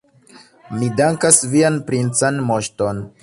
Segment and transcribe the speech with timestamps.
[0.77, 3.05] Mi dankas vian princan moŝton.